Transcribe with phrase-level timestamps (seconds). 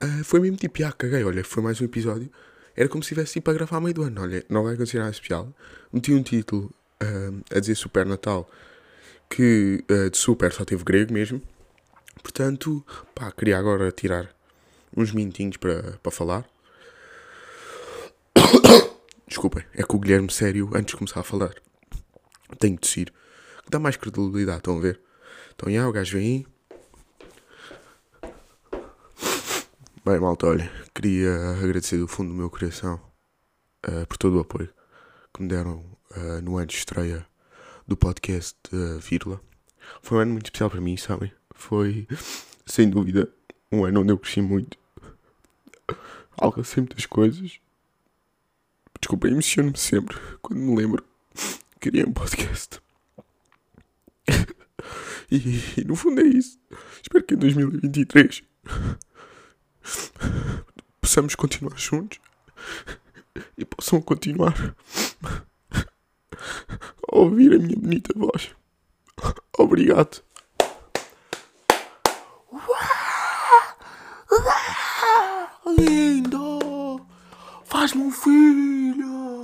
[0.04, 2.30] Uh, foi mesmo tipo, ah, caguei, olha, foi mais um episódio.
[2.76, 4.22] Era como se estivesse tipo a gravar a meio do ano.
[4.22, 5.54] Olha, não vai acontecer nada especial.
[5.92, 8.50] Meti um título uh, a dizer Super Natal,
[9.30, 11.42] que de super só teve grego mesmo.
[12.22, 14.30] Portanto, pá, queria agora tirar
[14.96, 16.46] uns minutinhos para, para falar.
[19.28, 21.54] Desculpem, é que o Guilherme sério, antes de começar a falar,
[22.58, 23.14] tenho de.
[23.64, 25.00] Que dá mais credibilidade, estão a ver?
[25.60, 26.46] Então, já, o gajo vem
[28.24, 28.32] aí.
[30.06, 32.98] Bem, malta, olha, queria agradecer do fundo do meu coração
[33.86, 34.74] uh, por todo o apoio
[35.34, 35.84] que me deram
[36.16, 37.28] uh, no ano de estreia
[37.86, 39.42] do podcast uh.
[40.02, 41.30] Foi um ano muito especial para mim, sabem?
[41.54, 42.08] Foi,
[42.66, 43.30] sem dúvida,
[43.70, 44.78] um ano onde eu cresci muito.
[46.38, 47.60] Alcancei muitas coisas.
[48.98, 52.80] Desculpa, emociono-me sempre quando me lembro que queria um podcast.
[55.32, 55.36] E,
[55.78, 56.60] e, no fundo é isso.
[57.02, 58.44] Espero que em 2023
[61.00, 62.20] possamos continuar juntos
[63.58, 64.76] e possam continuar
[67.12, 68.56] a ouvir a minha bonita voz.
[69.58, 70.24] Obrigado.
[75.78, 77.06] Lindo!
[77.66, 79.39] Faz-me um filho!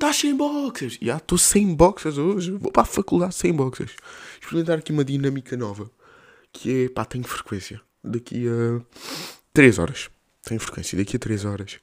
[0.00, 0.98] Estás sem boxers.
[1.00, 2.52] Já estou sem boxers hoje.
[2.52, 3.94] Vou para a faculdade sem boxers.
[4.40, 5.90] Experimentar aqui uma dinâmica nova.
[6.52, 7.80] Que é, pá, tenho frequência.
[8.02, 8.80] Daqui a
[9.52, 10.08] 3 horas.
[10.42, 11.78] Tenho frequência daqui a 3 horas.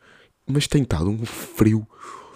[0.47, 1.87] Mas tem estado um frio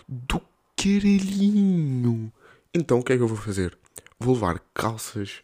[0.08, 0.40] do
[0.78, 2.32] caralhinho.
[2.74, 3.76] Então o que é que eu vou fazer?
[4.20, 5.42] Vou levar calças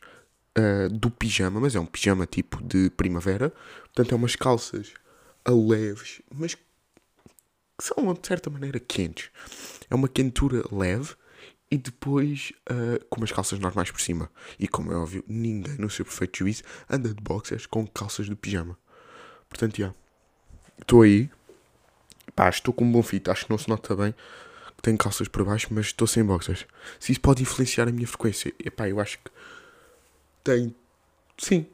[0.58, 3.52] uh, do pijama, mas é um pijama tipo de primavera.
[3.86, 4.94] Portanto, é umas calças
[5.44, 6.56] a leves, mas
[7.78, 9.30] que são de certa maneira quentes.
[9.90, 11.16] É uma quentura leve
[11.70, 14.32] e depois uh, com umas calças normais por cima.
[14.58, 18.36] E como é óbvio, ninguém no seu perfeito juízo anda de boxers com calças de
[18.36, 18.78] pijama.
[19.50, 19.94] Portanto, já.
[20.82, 21.30] Estou aí.
[22.36, 23.30] Pá, estou com um bom fit.
[23.30, 24.14] Acho que não se nota bem
[24.76, 26.66] que tenho calças por baixo, mas estou sem boxers.
[27.00, 29.32] Se isso pode influenciar a minha frequência, epá, eu acho que
[30.44, 30.74] tem.
[31.38, 31.66] Sim.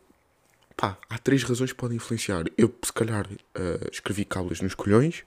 [0.75, 2.45] Pá, há três razões que podem influenciar.
[2.57, 5.23] Eu, se calhar, uh, escrevi cábulas nos colhões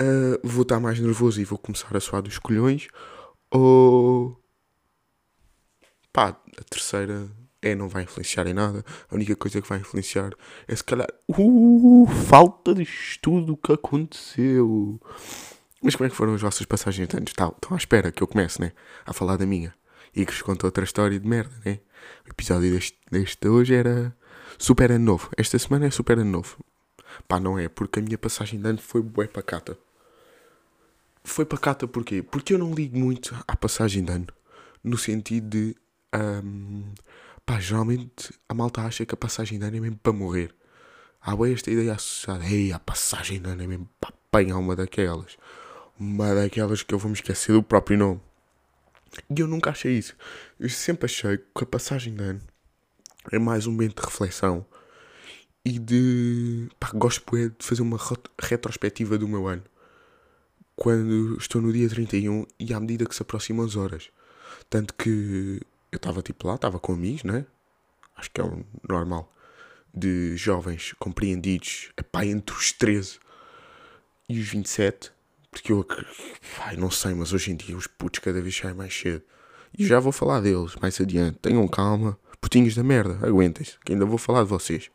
[0.00, 2.88] uh, vou estar mais nervoso e vou começar a suar dos colhões,
[3.50, 4.40] ou
[6.12, 7.28] pá, a terceira
[7.62, 8.84] é não vai influenciar em nada.
[9.08, 10.32] A única coisa que vai influenciar
[10.66, 15.00] é se calhar uh, falta de estudo que aconteceu.
[15.80, 17.30] Mas como é que foram as vossas passagens de anos?
[17.30, 18.72] Estão à espera que eu comece, né?
[19.06, 19.74] A falar da minha.
[20.14, 21.78] E que vos conto outra história de merda, né?
[22.26, 24.14] O episódio deste, deste hoje era
[24.58, 25.30] super ano novo.
[25.36, 26.56] Esta semana é super ano novo.
[27.26, 29.78] Pá, não é, porque a minha passagem de ano foi bué pacata.
[31.24, 32.22] Foi pacata porquê?
[32.22, 34.26] Porque eu não ligo muito à passagem de ano.
[34.82, 35.76] No sentido de.
[36.14, 36.92] Um,
[37.46, 40.54] pá, geralmente a malta acha que a passagem de ano é mesmo para morrer.
[41.20, 42.44] Há bem esta ideia associada.
[42.44, 45.36] Ei, a passagem de ano é mesmo para apanhar uma daquelas.
[45.98, 48.20] Uma daquelas que eu vou me esquecer do próprio nome.
[49.30, 50.16] E eu nunca achei isso.
[50.58, 52.40] Eu sempre achei que a passagem de ano
[53.30, 54.66] é mais um momento de reflexão
[55.64, 56.68] e de.
[56.78, 57.98] Pá, gosto de fazer uma
[58.40, 59.62] retrospectiva do meu ano.
[60.74, 64.10] Quando estou no dia 31 e à medida que se aproximam as horas.
[64.68, 65.60] Tanto que
[65.90, 67.46] eu estava tipo lá, estava com amigos, né?
[68.16, 69.32] Acho que é o normal.
[69.94, 73.18] De jovens compreendidos, epá, entre os 13
[74.28, 75.12] e os 27.
[75.50, 75.86] Porque eu,
[76.60, 79.22] ai, não sei, mas hoje em dia os putos cada vez saem mais cedo.
[79.78, 81.38] E já vou falar deles mais adiante.
[81.38, 82.18] Tenham calma.
[82.40, 84.90] Putinhos da merda, aguentem-se, que ainda vou falar de vocês.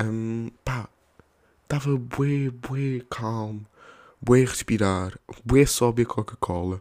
[0.00, 0.88] Um, pá,
[1.64, 3.66] estava bué, bué calmo,
[4.22, 6.80] bué respirar, bué só beber Coca-Cola.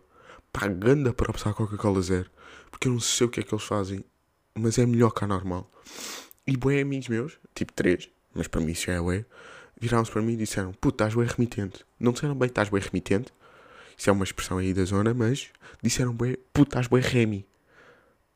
[0.54, 2.30] Pá, ganda para passar Coca-Cola zero,
[2.70, 4.06] porque eu não sei o que é que eles fazem,
[4.54, 5.68] mas é melhor que a normal.
[6.46, 9.26] E bué amigos meus, tipo três, mas para mim isso já é ué.
[9.80, 11.86] Viraram-se para mim e disseram: Puto, estás bem remitente.
[12.00, 13.34] Não disseram bem, estás bem remitente.
[13.98, 15.50] Isso é uma expressão aí da zona, mas
[15.82, 17.48] disseram bem, puto, estás bem remi.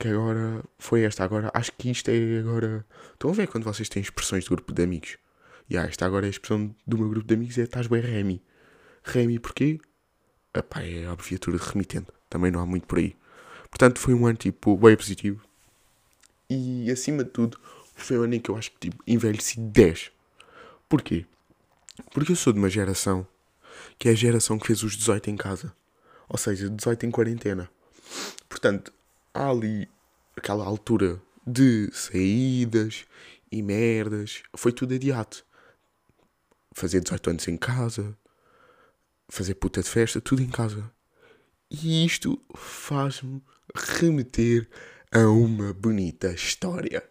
[0.01, 1.23] Que agora foi esta.
[1.23, 2.83] Agora acho que isto é agora.
[3.13, 5.17] Estão a ver quando vocês têm expressões de grupo de amigos?
[5.69, 8.01] E ah, esta agora é a expressão do meu grupo de amigos: é estás bem
[8.01, 8.41] remi.
[9.03, 9.79] Remi porquê?
[10.55, 12.07] Epá, é a abreviatura de remitente.
[12.27, 13.15] Também não há muito por aí.
[13.69, 15.39] Portanto, foi um ano tipo bem positivo.
[16.49, 17.59] E acima de tudo,
[17.95, 20.11] foi um ano em que eu acho que tipo, envelheci 10.
[20.89, 21.27] Porquê?
[22.11, 23.27] Porque eu sou de uma geração
[23.99, 25.71] que é a geração que fez os 18 em casa.
[26.27, 27.69] Ou seja, 18 em quarentena.
[28.49, 28.91] Portanto,
[29.33, 29.89] há ali
[30.35, 33.05] aquela altura de saídas
[33.51, 34.43] e merdas.
[34.55, 35.37] Foi tudo adiado.
[36.73, 38.17] Fazer 18 anos em casa,
[39.29, 40.89] fazer puta de festa, tudo em casa.
[41.69, 43.41] E isto faz-me
[43.73, 44.69] remeter
[45.11, 47.03] a uma bonita história,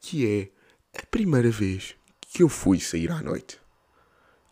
[0.00, 3.60] que é a primeira vez que eu fui sair à noite.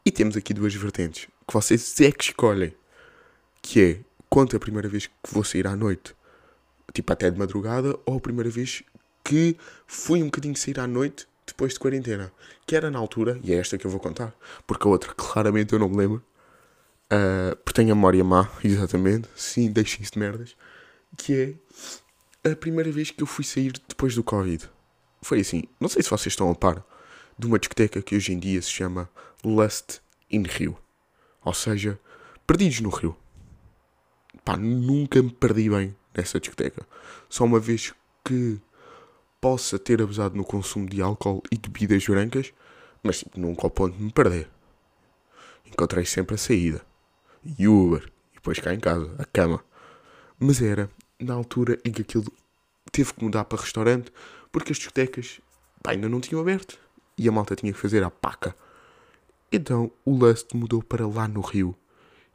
[0.05, 2.75] E temos aqui duas vertentes, que vocês é que escolhem,
[3.61, 6.16] que é, conta a primeira vez que vou sair à noite,
[6.93, 8.83] tipo até de madrugada, ou a primeira vez
[9.25, 9.57] que
[9.87, 12.33] fui um bocadinho sair à noite depois de quarentena,
[12.67, 14.35] que era na altura, e é esta que eu vou contar,
[14.67, 16.25] porque a outra claramente eu não me lembro,
[17.07, 19.29] Uh, porque tenho a memória má, exatamente.
[19.37, 20.57] Sim, deixem-se de merdas.
[21.17, 21.57] Que
[22.45, 24.69] é a primeira vez que eu fui sair depois do Covid.
[25.23, 26.85] Foi assim, não sei se vocês estão a par
[27.39, 29.09] de uma discoteca que hoje em dia se chama
[29.45, 30.01] Lust
[30.31, 30.77] in Rio.
[31.45, 31.99] Ou seja,
[32.47, 33.17] perdidos no Rio.
[34.45, 36.87] Pá, nunca me perdi bem nessa discoteca.
[37.29, 37.93] Só uma vez
[38.25, 38.59] que
[39.41, 42.53] possa ter abusado no consumo de álcool e de bebidas brancas,
[43.03, 44.49] mas tipo, nunca ao ponto de me perder.
[45.67, 46.81] Encontrei sempre a saída
[47.59, 49.63] e Uber, e depois cá em casa, a cama.
[50.39, 50.91] Mas era
[51.21, 52.25] na altura em que aquilo
[52.91, 54.13] teve que mudar para restaurante
[54.51, 55.41] porque as discotecas
[55.83, 56.79] pá, ainda não tinham aberto
[57.17, 58.55] e a malta tinha que fazer a paca.
[59.51, 61.75] Então o Lust mudou para lá no Rio.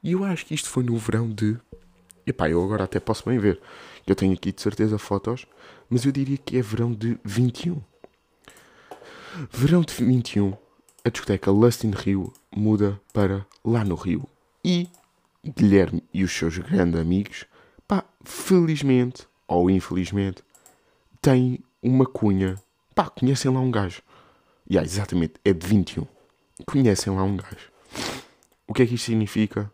[0.04, 1.58] E eu acho que isto foi no verão de.
[2.26, 3.60] Epá, eu agora até posso bem ver.
[4.06, 5.46] Eu tenho aqui de certeza fotos,
[5.90, 7.82] mas eu diria que é verão de 21.
[9.50, 10.54] Verão de 21,
[11.04, 14.28] a discoteca Lust in Rio muda para lá no Rio.
[14.64, 14.88] E
[15.44, 17.46] Guilherme e os seus grandes amigos,
[17.88, 20.44] pá, felizmente ou infelizmente,
[21.22, 22.62] têm uma cunha.
[22.94, 24.02] Pá, conhecem lá um gajo.
[24.70, 26.06] E yeah, exatamente, é de 21.
[26.66, 27.72] Conhecem lá um gajo.
[28.68, 29.72] O que é que isto significa?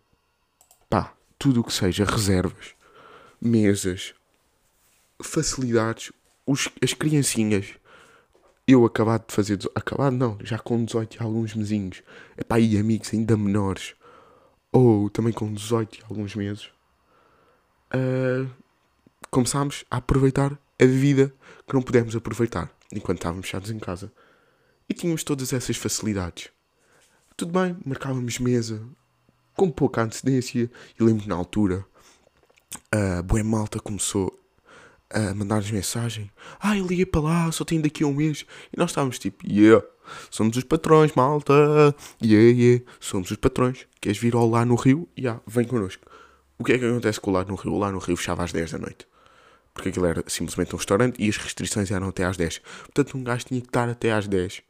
[1.38, 2.74] Tudo o que seja reservas,
[3.42, 4.14] mesas,
[5.22, 6.12] facilidades,
[6.46, 7.74] os, as criancinhas.
[8.68, 9.60] Eu acabado de fazer.
[9.76, 12.04] Acabado não, já com 18 e alguns mesinhos.
[12.38, 13.96] Epá, e amigos ainda menores
[14.72, 16.70] ou também com 18 e alguns meses,
[17.94, 18.50] uh,
[19.32, 21.34] começámos a aproveitar a vida
[21.68, 24.12] que não pudemos aproveitar enquanto estávamos fechados em casa.
[24.90, 26.50] E tínhamos todas essas facilidades.
[27.36, 28.82] Tudo bem, marcávamos mesa
[29.58, 30.72] com pouca antecedência.
[30.98, 31.84] E lembro na altura,
[32.92, 34.32] a boa malta começou
[35.10, 36.32] a mandar-nos mensagem.
[36.60, 38.46] Ah, eu liguei para lá, só tenho daqui a um mês.
[38.72, 39.84] E nós estávamos tipo, yeah,
[40.30, 41.54] somos os patrões, malta.
[42.24, 43.88] Yeah, yeah, somos os patrões.
[44.00, 45.10] Queres vir ao lá no Rio?
[45.18, 46.06] Yeah, vem connosco.
[46.60, 47.74] O que é que acontece com o lá no Rio?
[47.74, 49.08] O lá no Rio fechava às 10 da noite.
[49.74, 52.60] Porque aquilo era simplesmente um restaurante e as restrições eram até às 10.
[52.60, 54.62] Portanto, um gajo tinha que estar até às 10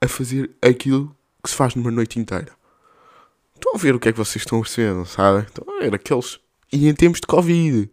[0.00, 2.57] a fazer aquilo que se faz numa noite inteira.
[3.58, 5.42] Estão a ver o que é que vocês estão a perceber, sabem?
[5.42, 6.38] Estão a ver aqueles.
[6.72, 7.90] E em tempos de Covid.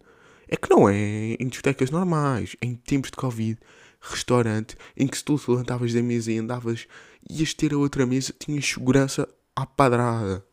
[0.48, 3.60] É que não é em discotecas normais, em tempos de Covid,
[4.00, 6.88] restaurante, em que se tu levantavas da mesa e andavas,
[7.28, 10.46] ias ter a outra mesa, tinhas segurança à padrada.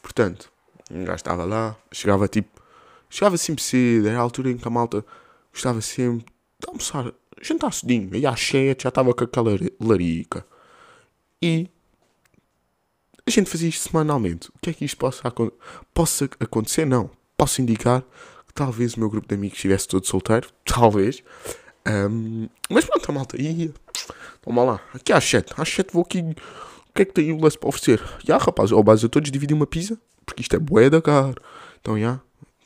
[0.00, 0.50] Portanto,
[0.90, 2.62] um gajo estava lá, chegava tipo,
[3.10, 5.04] chegava sempre cedo, era a altura em que a malta
[5.52, 6.24] gostava sempre
[6.58, 10.46] de almoçar, jantar cedinho, e às sete já estava com aquela larica.
[11.42, 11.68] E
[13.26, 14.48] a gente fazia isto semanalmente.
[14.50, 15.22] O que é que isto possa,
[15.92, 16.84] possa acontecer?
[16.84, 17.10] Não.
[17.36, 18.04] Posso indicar
[18.56, 21.22] talvez o meu grupo de amigos estivesse todo solteiro, talvez.
[21.86, 23.72] Um, mas pronto, a malta ia.
[24.44, 25.52] Vamos lá, aqui às 7.
[25.56, 26.20] Às 7 vou aqui.
[26.20, 28.02] O que é que tem o lance para oferecer?
[28.24, 31.34] Já, rapaz, ao base eu todos dividir uma pizza, porque isto é boeda, cara.
[31.80, 32.18] Então, já,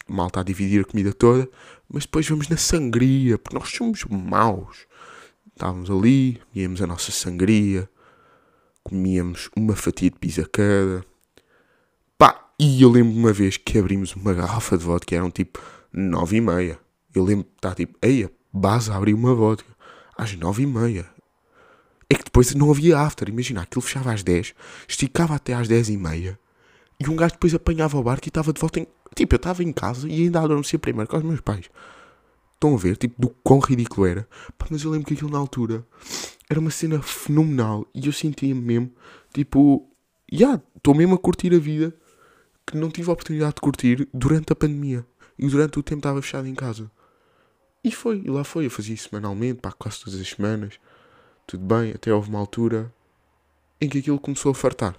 [0.07, 1.49] malta a dividir a comida toda.
[1.89, 4.87] Mas depois vamos na sangria, porque nós somos maus.
[5.53, 7.91] Estávamos ali, íamos a nossa sangria,
[8.83, 11.05] comíamos uma fatia de pizza cada.
[12.19, 15.61] Pá, e eu lembro uma vez que abrimos uma garrafa de vodka, eram tipo
[15.93, 16.79] nove e meia.
[17.15, 19.71] Eu lembro de estar tipo, eia, base abriu uma vodka
[20.17, 21.07] às nove e meia.
[22.09, 24.53] É que depois não havia after, imagina, aquilo fechava às dez,
[24.89, 26.39] esticava até às dez e meia,
[26.99, 28.87] e um gajo depois apanhava o barco e estava de volta em...
[29.15, 31.71] Tipo, eu estava em casa e ainda adormecia primeiro com os meus pais.
[32.55, 34.29] Estão a ver, tipo, do quão ridículo era.
[34.59, 35.85] Pá, mas eu lembro que aquilo na altura
[36.51, 38.93] era uma cena fenomenal e eu sentia-me mesmo,
[39.33, 39.89] tipo,
[40.31, 41.95] já, yeah, estou mesmo a curtir a vida
[42.67, 45.07] que não tive a oportunidade de curtir durante a pandemia
[45.39, 46.91] e durante o tempo estava fechado em casa.
[47.85, 50.75] E foi, e lá foi, eu fazia isso semanalmente, pá, quase todas as semanas,
[51.47, 52.93] tudo bem, até houve uma altura
[53.81, 54.97] em que aquilo começou a fartar.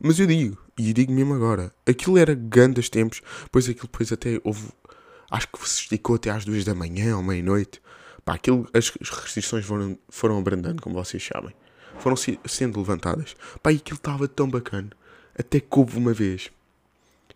[0.00, 3.20] Mas eu digo, e digo mesmo agora, aquilo era grandes tempos,
[3.52, 4.66] pois aquilo depois até houve,
[5.30, 7.82] acho que se esticou até às duas da manhã ou meia-noite.
[8.24, 11.54] Pá, aquilo, as restrições foram, foram abrandando, como vocês sabem.
[11.98, 13.34] Foram se, sendo levantadas.
[13.62, 14.90] Pá, e aquilo estava tão bacana.
[15.38, 16.50] Até que houve uma vez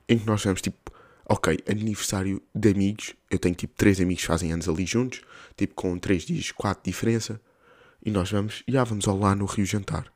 [0.08, 0.92] em que nós vamos, tipo,
[1.28, 3.14] ok, aniversário de amigos.
[3.30, 5.22] Eu tenho, tipo, três amigos que fazem anos ali juntos,
[5.56, 7.40] tipo, com três dias, quatro de diferença.
[8.04, 10.12] E nós vamos, já vamos ao lá no Rio jantar.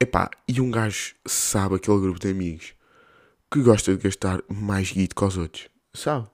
[0.00, 2.72] Epá, e um gajo sabe aquele grupo de amigos
[3.50, 5.68] que gosta de gastar mais guito que os outros.
[5.92, 6.28] Sabe?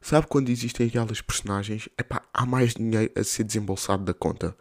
[0.00, 1.88] Sabe quando existem aquelas personagens?
[1.98, 4.56] Epá, há mais dinheiro a ser desembolsado da conta.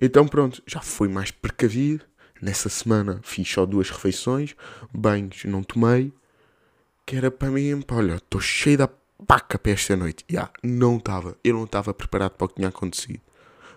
[0.00, 2.04] Então pronto, já fui mais precavido.
[2.40, 4.56] Nessa semana fiz só duas refeições,
[4.92, 6.12] banhos não tomei.
[7.04, 8.88] Que era para mim, pá, olha, estou cheio da
[9.26, 10.24] paca para esta noite.
[10.28, 11.36] Já, yeah, não estava.
[11.42, 13.20] Eu não estava preparado para o que tinha acontecido.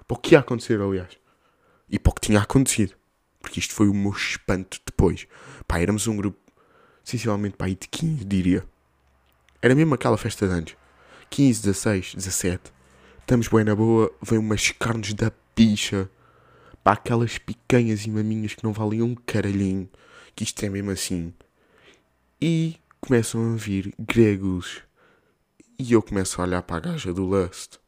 [0.08, 1.18] Para o que ia acontecer, aliás.
[1.90, 2.96] E para o que tinha acontecido.
[3.40, 5.28] Porque isto foi o meu espanto depois.
[5.68, 6.40] Pá, éramos um grupo,
[7.04, 8.66] sensivelmente, pá, de 15, diria.
[9.66, 10.78] Era mesmo aquela festa de anos.
[11.32, 12.72] 15, 16, 17.
[13.22, 16.08] Estamos bem na boa, vem umas carnes da picha.
[16.84, 19.90] Pá, aquelas picanhas e maminhas que não valiam um caralhinho.
[20.36, 21.34] Que isto é mesmo assim.
[22.40, 24.84] E começam a vir gregos.
[25.80, 27.80] E eu começo a olhar para a gaja do Lust.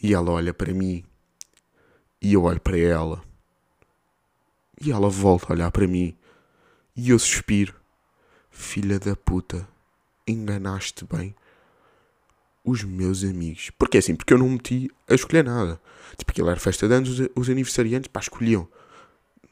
[0.00, 1.04] E ela olha para mim.
[2.22, 3.20] E eu olho para ela.
[4.80, 6.16] E ela volta a olhar para mim.
[6.94, 7.74] E eu suspiro.
[8.48, 9.66] Filha da puta,
[10.28, 11.34] enganaste bem
[12.64, 13.70] os meus amigos.
[13.78, 15.80] Porque assim, porque eu não meti a escolher nada.
[16.16, 18.68] Tipo, aquilo era festa de anos, os, os aniversariantes, pá, escolhiam.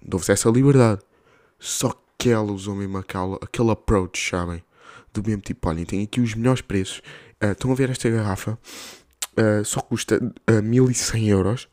[0.02, 1.00] Dou-vos essa liberdade.
[1.58, 4.62] Só que ela usou mesmo aquela, aquele approach, sabem?
[5.12, 6.98] Do mesmo tipo, olhem, tem aqui os melhores preços.
[7.42, 8.58] Uh, estão a ver esta garrafa?
[9.32, 10.18] Uh, só custa
[10.50, 11.68] uh, 1100 euros.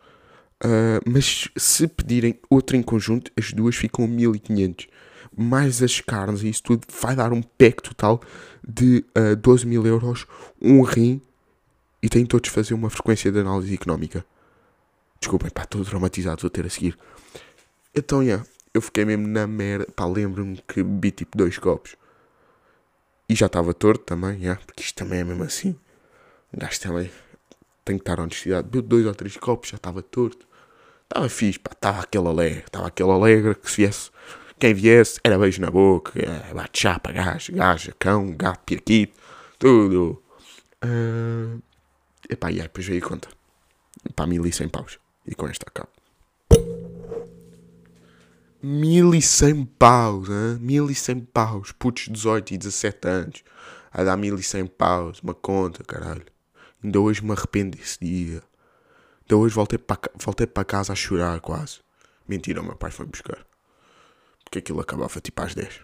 [0.64, 4.88] Uh, mas se pedirem outra em conjunto, as duas ficam 1500.
[5.36, 8.22] Mais as carnes e isso tudo vai dar um pack total
[8.68, 10.26] de uh, 12 mil euros,
[10.62, 11.22] um rim
[12.02, 14.26] e têm todos fazer uma frequência de análise económica.
[15.20, 16.98] Desculpem, pá, estou traumatizado, vou ter a seguir.
[17.96, 19.88] Então, yeah, eu fiquei mesmo na merda.
[19.96, 21.96] Pá, lembro-me que bebi tipo dois copos.
[23.30, 25.78] E já estava torto também, yeah, porque isto também é mesmo assim.
[26.54, 27.10] Um gajo também
[27.86, 28.68] tem que estar honestidade.
[28.68, 30.46] Bebeu dois ou três copos, já estava torto.
[31.04, 34.12] Estava fixe, pá, estava aquele alegre, estava aquele alegre que se viesse,
[34.60, 39.18] quem viesse, era beijo na boca, é, bate chapa, gajo, gaja, cão, gato, pirquito,
[39.60, 40.22] tudo.
[40.84, 41.62] Uh,
[42.30, 43.30] epá, e aí depois veio conta.
[44.16, 45.00] Pá, 1100 paus.
[45.26, 45.90] E com esta acabo.
[48.62, 50.58] 1100 paus, hein?
[50.60, 51.72] 1100 paus.
[51.72, 53.44] Putos 18 e 17 anos.
[53.92, 55.20] A dar 1100 paus.
[55.22, 56.26] Uma conta, caralho.
[56.84, 58.42] Ainda hoje me arrependo desse dia.
[59.26, 61.80] Então hoje voltei para, voltei para casa a chorar quase.
[62.28, 63.46] Mentira, o meu pai foi buscar.
[64.54, 65.82] Porque aquilo acabava tipo às 10.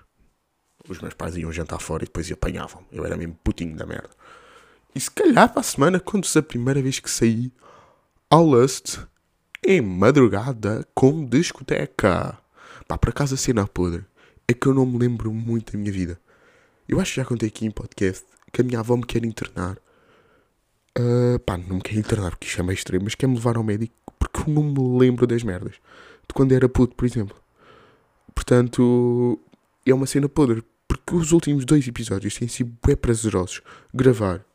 [0.88, 2.86] Os meus pais iam jantar fora e depois apanhavam.
[2.92, 4.12] Eu era mesmo putinho da merda.
[4.94, 7.52] E se calhar para a semana, quando se a primeira vez que saí
[8.30, 9.00] ao Lust,
[9.66, 12.38] em madrugada com discoteca.
[12.88, 14.06] Pá, para casa cena podre.
[14.48, 16.22] É que eu não me lembro muito da minha vida.
[16.88, 18.24] Eu acho que já contei aqui em podcast
[18.54, 19.80] que a minha avó me quer internar
[20.98, 23.64] Uh, pá, não me quero internar porque isto é meio extremo, mas quer-me levar ao
[23.64, 25.76] médico porque eu não me lembro das merdas.
[26.28, 27.38] De quando era puto, por exemplo.
[28.40, 29.38] Portanto,
[29.86, 30.64] é uma cena podre.
[30.88, 33.62] Porque os últimos dois episódios têm sido bué prazerosos
[33.94, 34.46] gravar.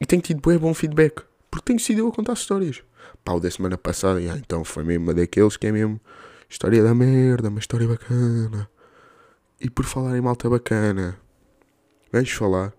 [0.00, 1.22] E tenho tido bué bom feedback.
[1.50, 2.82] Porque tenho sido eu a contar histórias.
[3.22, 6.00] Pá, o da semana passada, já, então foi mesmo uma daqueles que é mesmo
[6.48, 8.66] história da merda, uma história bacana.
[9.60, 11.20] E por falar em malta bacana,
[12.10, 12.72] vamos falar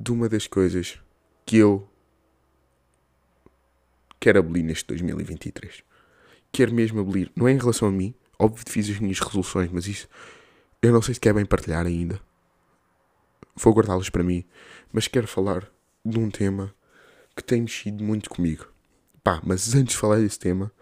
[0.00, 0.98] de uma das coisas
[1.46, 1.88] que eu
[4.18, 5.84] quero abolir neste 2023.
[6.50, 7.30] Quero mesmo abolir.
[7.36, 8.12] Não é em relação a mim.
[8.42, 10.08] Óbvio que fiz as minhas resoluções, mas isso
[10.82, 12.20] eu não sei se quer bem partilhar ainda.
[13.54, 14.44] Vou guardá-las para mim.
[14.92, 15.70] Mas quero falar
[16.04, 16.74] de um tema
[17.36, 18.66] que tem mexido muito comigo.
[19.22, 20.72] Pá, mas antes de falar desse tema,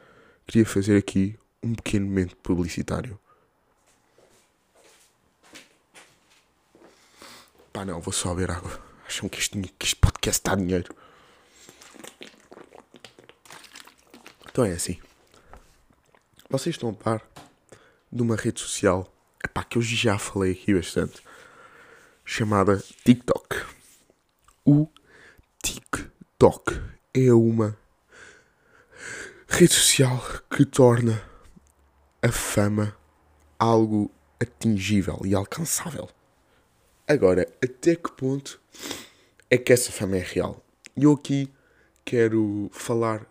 [0.46, 3.20] queria fazer aqui um pequeno momento publicitário.
[7.74, 8.80] Pá, não, vou só beber água.
[9.06, 10.96] Acham que este, que este podcast está dinheiro.
[14.50, 14.98] Então é assim.
[16.48, 17.22] Vocês estão a par
[18.12, 19.12] de uma rede social
[19.44, 21.22] epá, que eu já falei aqui bastante
[22.24, 23.64] chamada TikTok.
[24.64, 24.88] O
[25.62, 26.80] TikTok
[27.14, 27.76] é uma
[29.48, 31.22] rede social que torna
[32.22, 32.96] a fama
[33.58, 36.08] algo atingível e alcançável.
[37.06, 38.60] Agora, até que ponto
[39.50, 40.64] é que essa fama é real?
[40.96, 41.52] E eu aqui
[42.04, 43.26] quero falar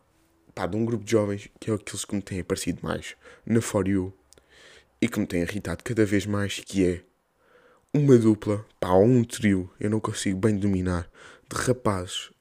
[0.54, 3.62] pá, de um grupo de jovens que é aqueles que me têm aparecido mais na
[3.62, 4.14] For You
[5.02, 7.04] e que me têm irritado cada vez mais, que é
[7.94, 11.10] uma dupla, pá, um trio, eu não consigo bem dominar,
[11.50, 12.32] de rapazes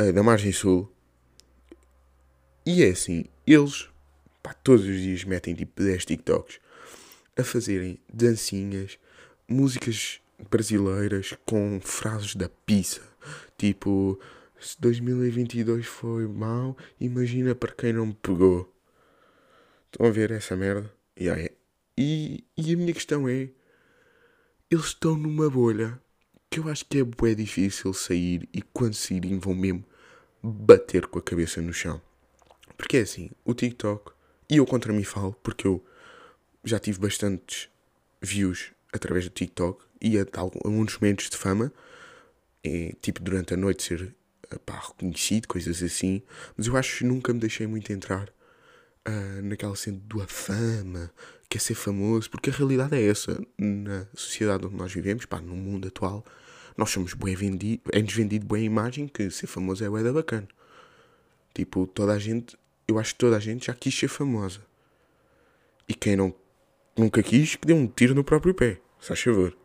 [0.00, 0.92] uh, da margem sul.
[2.66, 3.88] E é assim, eles,
[4.42, 6.58] pá, todos os dias metem tipo 10 TikToks
[7.36, 8.98] a fazerem dancinhas,
[9.48, 10.20] músicas
[10.50, 13.00] brasileiras com frases da pizza,
[13.56, 14.20] tipo
[14.60, 18.72] se 2022 foi mau, imagina para quem não me pegou.
[19.92, 20.93] Estão a ver essa merda?
[21.18, 21.48] Yeah,
[21.96, 23.50] E, e a minha questão é:
[24.70, 26.00] eles estão numa bolha
[26.50, 29.84] que eu acho que é bem difícil sair e quando saírem vão mesmo
[30.42, 32.00] bater com a cabeça no chão.
[32.76, 34.12] Porque é assim, o TikTok,
[34.50, 35.84] e eu contra mim falo, porque eu
[36.64, 37.68] já tive bastantes
[38.20, 41.72] views através do TikTok e a, alguns momentos de fama,
[42.62, 44.14] é, tipo durante a noite ser
[44.66, 46.22] pá, reconhecido, coisas assim,
[46.56, 48.32] mas eu acho que nunca me deixei muito entrar
[49.08, 51.10] uh, naquela cena da fama,
[51.48, 53.40] quer ser famoso, porque a realidade é essa.
[53.58, 56.24] Na sociedade onde nós vivemos, pá, no mundo atual,
[56.76, 60.12] nós somos bem vendido, é-nos vendido bem a imagem que ser famoso é o da
[60.12, 60.48] bacana.
[61.54, 62.56] Tipo, toda a gente,
[62.88, 64.60] eu acho que toda a gente já quis ser famosa.
[65.88, 66.34] E quem não
[66.96, 69.56] nunca quis, que dê um tiro no próprio pé, se faz favor.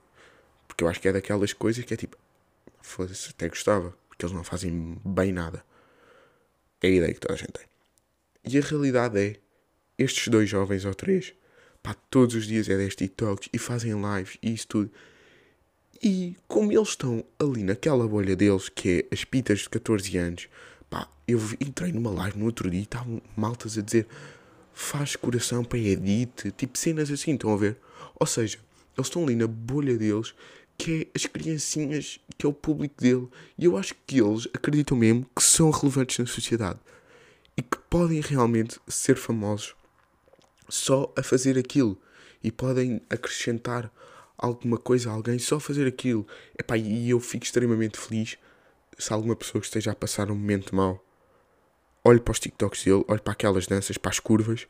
[0.67, 2.17] Porque eu acho que é daquelas coisas que é tipo,
[2.81, 5.63] foda-se, até gostava, porque eles não fazem bem nada.
[6.81, 7.65] É a ideia que toda a gente tem.
[8.43, 9.35] E a realidade é,
[9.97, 11.33] estes dois jovens ou três,
[11.83, 14.91] pá, todos os dias é 10 TikToks e fazem lives e isso tudo.
[16.01, 20.47] E como eles estão ali naquela bolha deles, que é as pitas de 14 anos,
[20.89, 24.07] pá, eu entrei numa live no outro dia e estavam maltas a dizer
[24.73, 27.77] faz coração para edit, tipo cenas assim, estão a ver?
[28.17, 28.57] Ou seja,
[28.97, 30.33] eles estão ali na bolha deles,
[30.77, 34.97] que é as criancinhas, que é o público dele, e eu acho que eles acreditam
[34.97, 36.79] mesmo que são relevantes na sociedade
[37.59, 39.75] e que podem realmente ser famosos
[40.69, 42.01] só a fazer aquilo
[42.41, 43.91] e podem acrescentar
[44.37, 46.25] alguma coisa a alguém só a fazer aquilo.
[46.57, 48.37] Epá, e eu fico extremamente feliz
[48.97, 51.05] se alguma pessoa que esteja a passar um momento mau
[52.01, 54.65] olhe para os TikToks dele, olhe para aquelas danças, para as curvas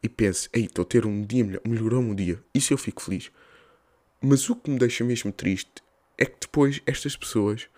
[0.00, 2.40] e pense: Ei, estou a ter um dia melhor, melhorou-me um dia.
[2.54, 3.32] Isso eu fico feliz.
[4.20, 5.82] Mas o que me deixa mesmo triste
[6.16, 7.68] é que depois estas pessoas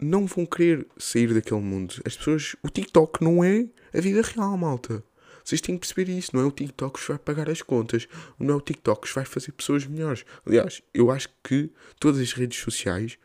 [0.00, 1.94] não vão querer sair daquele mundo.
[2.04, 2.56] As pessoas.
[2.62, 5.02] O TikTok não é a vida real, malta.
[5.44, 6.30] Vocês têm que perceber isso.
[6.34, 8.08] Não é o TikTok que vos vai pagar as contas.
[8.38, 10.24] Não é o TikTok que vos vai fazer pessoas melhores.
[10.44, 13.18] Aliás, eu acho que todas as redes sociais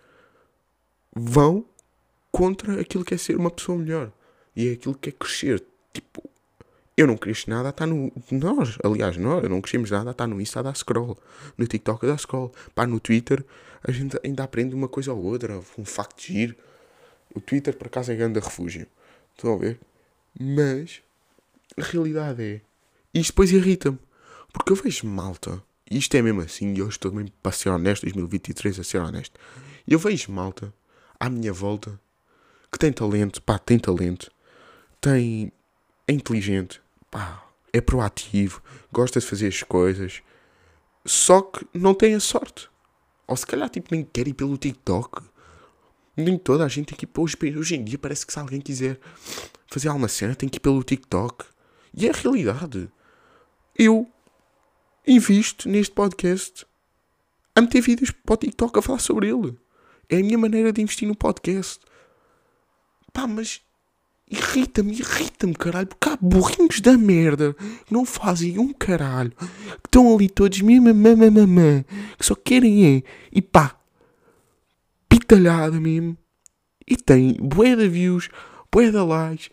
[1.15, 1.65] vão
[2.31, 4.11] contra aquilo que é ser uma pessoa melhor.
[4.55, 5.63] E é aquilo que é crescer.
[5.93, 6.29] Tipo,
[6.95, 8.11] eu não cresci nada a estar no.
[8.31, 11.17] Nós, aliás, nós não crescemos nada a estar no Insta a dar scroll.
[11.57, 12.53] No TikTok a dar scroll.
[12.75, 13.43] Pá, no Twitter
[13.83, 15.59] a gente ainda aprende uma coisa ou outra.
[15.77, 16.55] Um facto giro.
[17.33, 18.85] O Twitter, por acaso, é grande refúgio.
[19.35, 19.79] Estão a ver?
[20.39, 21.01] Mas
[21.77, 22.61] a realidade é.
[23.13, 23.99] Isto depois irrita-me.
[24.53, 25.63] Porque eu vejo malta.
[25.89, 26.73] E isto é mesmo assim.
[26.73, 28.03] E eu estou mesmo para ser honesto.
[28.03, 29.39] 2023 a ser honesto.
[29.87, 30.73] Eu vejo malta
[31.19, 31.99] à minha volta
[32.71, 33.41] que tem talento.
[33.41, 34.31] Pá, tem talento.
[34.99, 35.51] Tem.
[36.11, 36.81] É inteligente.
[37.09, 38.61] Pá, é proativo.
[38.91, 40.21] Gosta de fazer as coisas.
[41.05, 42.69] Só que não tem a sorte.
[43.25, 45.23] Ou se calhar, tipo, nem quer ir pelo TikTok.
[46.17, 48.99] Nem toda a gente aqui, hoje, hoje em dia, parece que se alguém quiser
[49.67, 51.45] fazer alguma cena, tem que ir pelo TikTok.
[51.93, 52.91] E é a realidade.
[53.73, 54.05] Eu
[55.07, 56.67] invisto neste podcast
[57.55, 59.57] a meter vídeos para o TikTok a falar sobre ele.
[60.09, 61.79] É a minha maneira de investir no podcast.
[63.13, 63.61] Pá, mas
[64.31, 67.53] irrita-me, irrita-me, caralho, porque há burrinhos da merda
[67.85, 71.83] que não fazem um caralho, que estão ali todos mesmo, mamamamã,
[72.17, 73.77] que só querem é, e pá,
[75.09, 76.17] pitalhada mesmo,
[76.87, 78.29] e tem bué de views,
[78.71, 79.49] bué de likes,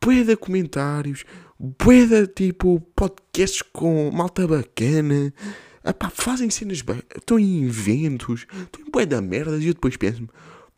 [0.00, 1.24] bué de comentários,
[1.58, 5.34] bué de tipo podcasts com malta bacana.
[6.12, 10.28] Fazem cenas bem, estão em eventos, estão em bué da merda e eu depois penso-me,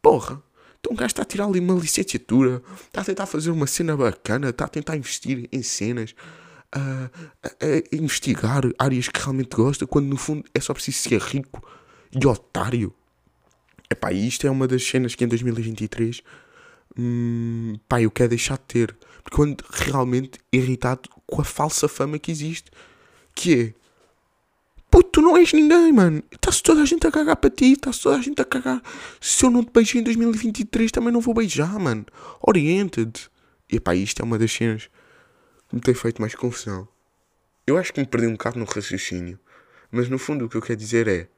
[0.01, 0.43] porra,
[0.85, 3.97] então um gajo está a tirar ali uma licenciatura, está a tentar fazer uma cena
[3.97, 6.15] bacana, está a tentar investir em cenas,
[6.71, 7.11] a,
[7.43, 11.67] a, a investigar áreas que realmente gosta, quando no fundo é só preciso ser rico
[12.13, 12.93] e otário.
[13.89, 16.21] Epá, isto é uma das cenas que em 2023
[16.99, 18.95] hum, pá, eu quero deixar de ter.
[19.23, 22.71] Porque quando realmente irritado com a falsa fama que existe,
[23.35, 23.75] que é
[24.95, 26.23] puto, tu não és ninguém, mano.
[26.31, 28.81] Está-se toda a gente a cagar para ti, está-se toda a gente a cagar.
[29.21, 32.07] Se eu não te beijei em 2023, também não vou beijar, mano.
[32.41, 33.29] Orienta-te.
[33.69, 34.89] E pá, isto é uma das cenas
[35.69, 36.87] que me tem feito mais confusão.
[37.67, 39.37] Eu acho que me perdi um bocado no raciocínio.
[39.91, 41.29] Mas no fundo o que eu quero dizer é: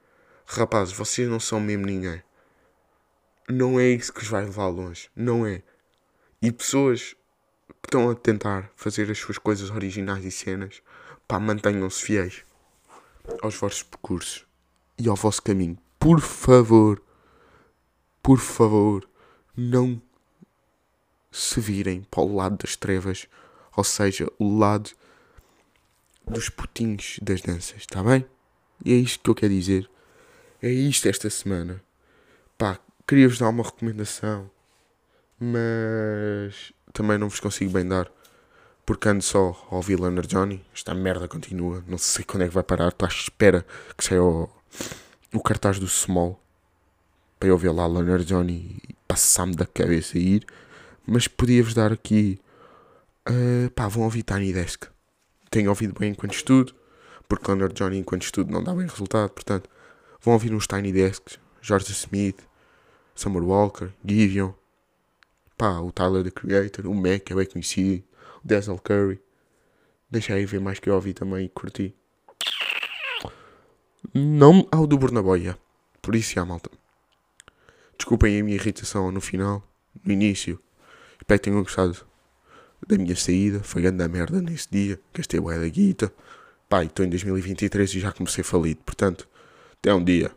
[0.45, 2.21] rapazes, vocês não são mesmo ninguém.
[3.49, 5.09] Não é isso que os vai levar longe.
[5.15, 5.63] Não é.
[6.43, 7.15] E pessoas
[7.81, 10.83] que estão a tentar fazer as suas coisas originais e cenas,
[11.27, 12.45] pá, mantenham-se fiéis
[13.41, 14.45] aos vossos percursos
[14.97, 15.77] e ao vosso caminho.
[15.99, 17.01] Por favor,
[18.21, 19.07] por favor,
[19.55, 20.01] não
[21.31, 23.27] se virem para o lado das trevas,
[23.75, 24.91] ou seja, o lado
[26.25, 28.25] dos putinhos das danças, está bem?
[28.83, 29.89] E é isto que eu quero dizer.
[30.61, 31.81] É isto esta semana.
[32.57, 34.49] Pá, queria-vos dar uma recomendação,
[35.39, 38.11] mas também não vos consigo bem dar.
[38.87, 40.65] Porque ando só a ouvir Leonard Johnny.
[40.73, 41.83] Esta merda continua.
[41.85, 42.87] Não sei quando é que vai parar.
[42.87, 43.65] Estou à espera
[43.97, 44.49] que saia o,
[45.33, 46.41] o cartaz do Small.
[47.37, 50.47] Para eu ver lá Leonard Johnny e passar-me da cabeça e ir.
[51.05, 52.39] Mas podia-vos dar aqui.
[53.29, 54.85] Uh, pá, vão ouvir Tiny Desk.
[55.51, 56.73] Tenho ouvido bem enquanto estudo.
[57.27, 59.31] Porque Leonard Johnny enquanto estudo não dá bem resultado.
[59.31, 59.69] Portanto,
[60.21, 61.37] vão ouvir uns Tiny Desks.
[61.61, 62.39] George Smith.
[63.13, 63.89] Summer Walker.
[64.05, 64.53] Gideon.
[65.57, 66.87] Pá, o Tyler the Creator.
[66.87, 68.06] O Mac é bem conhecido.
[68.47, 69.19] Denzel Curry.
[70.09, 71.93] Deixa aí ver mais que eu ouvi também e curti.
[74.13, 75.57] Não ao do Burnaboia.
[76.01, 76.71] Por isso, já, malta.
[77.97, 79.61] Desculpem a minha irritação no final,
[80.03, 80.59] no início.
[81.19, 81.97] Espero que tenham gostado
[82.87, 83.59] da minha saída.
[83.63, 84.99] Foi grande merda nesse dia.
[85.13, 86.13] Gastei bué da guita.
[86.69, 88.79] Pá, estou em 2023 e já comecei falido.
[88.85, 89.27] Portanto,
[89.73, 90.31] até um dia.